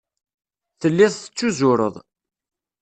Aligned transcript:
Telliḍ 0.79 1.11
tettuzureḍ. 1.15 1.95